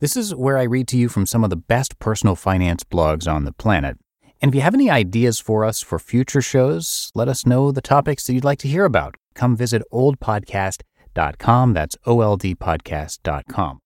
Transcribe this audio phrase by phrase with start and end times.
[0.00, 3.26] This is where I read to you from some of the best personal finance blogs
[3.26, 3.98] on the planet.
[4.40, 7.80] And if you have any ideas for us for future shows, let us know the
[7.80, 9.16] topics that you'd like to hear about.
[9.34, 11.72] Come visit oldpodcast.com.
[11.74, 13.78] That's oldpodcast.com.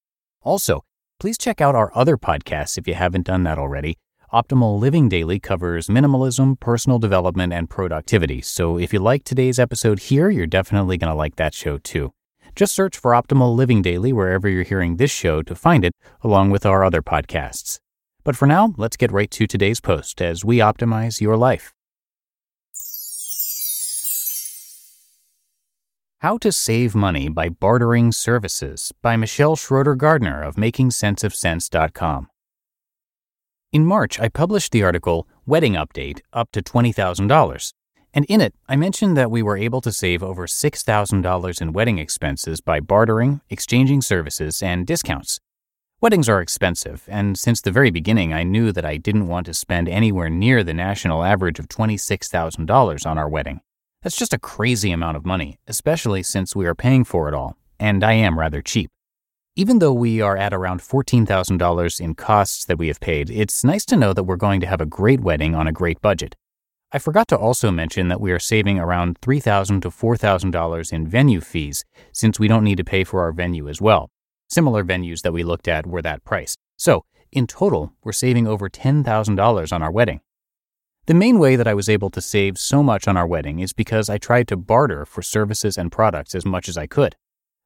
[0.43, 0.85] Also,
[1.19, 3.97] please check out our other podcasts if you haven't done that already.
[4.35, 8.43] Optimal Living Daily covers minimalism, personal development, and productivity.
[8.43, 12.13] So if you like today's episode here, you're definitely going to like that show too.
[12.55, 16.51] Just search for Optimal Living Daily wherever you're hearing this show to find it, along
[16.51, 17.79] with our other podcasts.
[18.25, 21.73] But for now, let's get right to today's post as we optimize your life.
[26.21, 32.29] How to Save Money by Bartering Services by Michelle Schroeder Gardner of MakingSenseOfCents.com.
[33.73, 37.73] In March, I published the article Wedding Update Up to $20,000
[38.15, 41.99] and in it, I mentioned that we were able to save over $6,000 in wedding
[41.99, 45.41] expenses by bartering, exchanging services, and discounts.
[46.01, 49.55] Weddings are expensive, and since the very beginning, I knew that I didn't want to
[49.55, 53.61] spend anywhere near the national average of $26,000 on our wedding.
[54.03, 57.57] That's just a crazy amount of money, especially since we are paying for it all,
[57.79, 58.91] and I am rather cheap.
[59.55, 63.85] Even though we are at around $14,000 in costs that we have paid, it's nice
[63.85, 66.35] to know that we're going to have a great wedding on a great budget.
[66.95, 71.41] I forgot to also mention that we are saving around $3,000 to $4,000 in venue
[71.41, 74.11] fees since we don't need to pay for our venue as well.
[74.51, 76.55] Similar venues that we looked at were that price.
[76.77, 80.21] So, in total, we're saving over $10,000 on our wedding.
[81.07, 83.73] The main way that I was able to save so much on our wedding is
[83.73, 87.17] because I tried to barter for services and products as much as I could.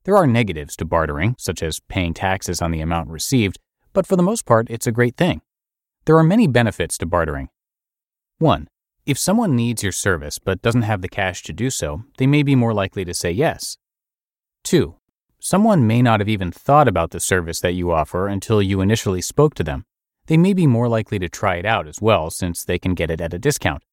[0.04, 3.58] There are negatives to bartering, such as paying taxes on the amount received,
[3.92, 5.42] but for the most part, it's a great thing.
[6.04, 7.48] There are many benefits to bartering.
[8.38, 8.68] 1.
[9.06, 12.42] If someone needs your service but doesn't have the cash to do so, they may
[12.42, 13.78] be more likely to say yes.
[14.64, 14.96] 2.
[15.38, 19.20] Someone may not have even thought about the service that you offer until you initially
[19.20, 19.84] spoke to them.
[20.26, 23.12] They may be more likely to try it out as well since they can get
[23.12, 23.84] it at a discount.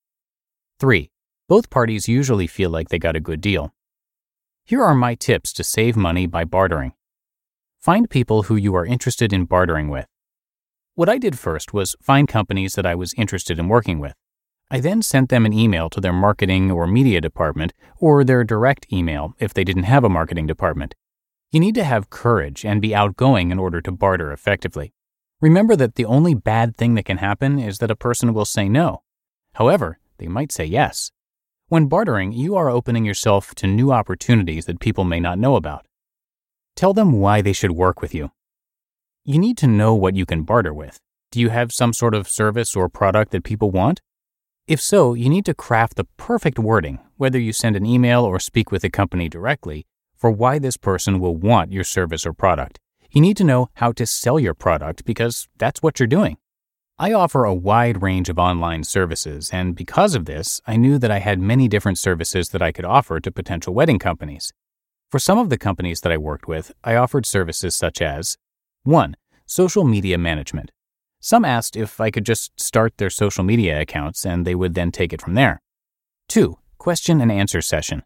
[0.79, 1.12] 3.
[1.47, 3.72] Both parties usually feel like they got a good deal.
[4.66, 6.94] Here are my tips to save money by bartering.
[7.80, 10.07] Find people who you are interested in bartering with.
[10.95, 14.16] What I did first was find companies that I was interested in working with.
[14.74, 18.92] I then sent them an email to their marketing or media department or their direct
[18.92, 20.96] email if they didn't have a marketing department.
[21.52, 24.92] You need to have courage and be outgoing in order to barter effectively.
[25.40, 28.68] Remember that the only bad thing that can happen is that a person will say
[28.68, 29.04] no.
[29.54, 31.12] However, they might say yes.
[31.68, 35.86] When bartering, you are opening yourself to new opportunities that people may not know about.
[36.76, 38.32] Tell them why they should work with you.
[39.24, 40.98] You need to know what you can barter with.
[41.30, 44.02] Do you have some sort of service or product that people want?
[44.66, 48.40] If so, you need to craft the perfect wording, whether you send an email or
[48.40, 49.85] speak with the company directly,
[50.16, 52.79] for why this person will want your service or product.
[53.12, 56.38] You need to know how to sell your product because that's what you're doing.
[56.97, 61.12] I offer a wide range of online services, and because of this, I knew that
[61.12, 64.53] I had many different services that I could offer to potential wedding companies.
[65.12, 68.38] For some of the companies that I worked with, I offered services such as
[68.84, 69.18] 1.
[69.45, 70.72] Social media management.
[71.26, 74.92] Some asked if I could just start their social media accounts and they would then
[74.92, 75.62] take it from there.
[76.28, 76.58] 2.
[76.78, 78.04] Question and answer session.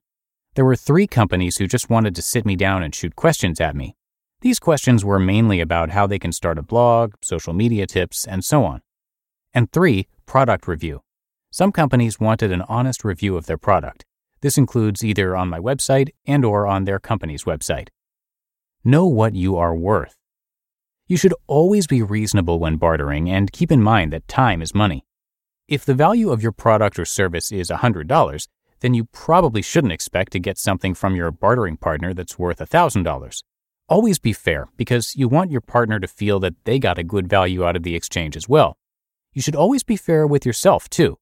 [0.54, 3.76] There were three companies who just wanted to sit me down and shoot questions at
[3.76, 3.96] me.
[4.42, 8.46] These questions were mainly about how they can start a blog, social media tips, and
[8.46, 8.84] so on.
[9.52, 10.08] And 3.
[10.28, 11.02] Product review.
[11.50, 14.06] Some companies wanted an honest review of their product.
[14.42, 17.88] This includes either on my website and or on their company's website.
[18.84, 20.17] Know what you are worth.
[21.10, 25.06] You should always be reasonable when bartering and keep in mind that time is money.
[25.66, 28.48] If the value of your product or service is $100,
[28.82, 33.44] then you probably shouldn't expect to get something from your bartering partner that's worth $1,000.
[33.88, 37.30] Always be fair because you want your partner to feel that they got a good
[37.30, 38.78] value out of the exchange as well.
[39.32, 41.18] You should always be fair with yourself, too.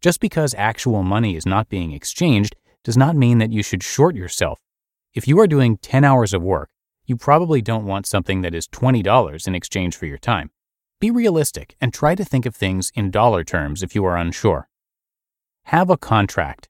[0.00, 4.16] Just because actual money is not being exchanged does not mean that you should short
[4.16, 4.58] yourself.
[5.14, 6.70] If you are doing 10 hours of work,
[7.08, 10.50] you probably don't want something that is $20 in exchange for your time.
[11.00, 14.68] Be realistic and try to think of things in dollar terms if you are unsure.
[15.64, 16.68] Have a contract.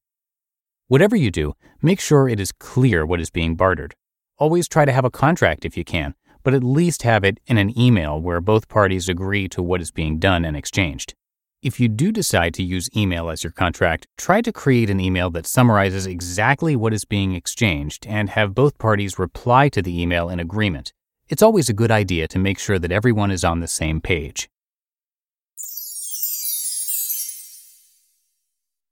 [0.86, 3.96] Whatever you do, make sure it is clear what is being bartered.
[4.38, 6.14] Always try to have a contract if you can,
[6.44, 9.90] but at least have it in an email where both parties agree to what is
[9.90, 11.14] being done and exchanged.
[11.60, 15.28] If you do decide to use email as your contract, try to create an email
[15.30, 20.28] that summarizes exactly what is being exchanged and have both parties reply to the email
[20.28, 20.92] in agreement.
[21.28, 24.48] It's always a good idea to make sure that everyone is on the same page.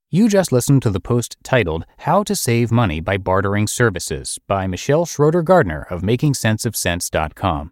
[0.09, 4.67] You just listened to the post titled How to Save Money by Bartering Services by
[4.67, 7.71] Michelle Schroeder Gardner of MakingSenseOfCents.com.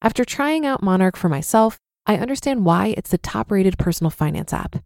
[0.00, 4.76] After trying out Monarch for myself, I understand why it's the top-rated personal finance app.